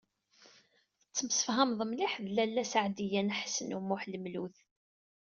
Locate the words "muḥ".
3.81-4.01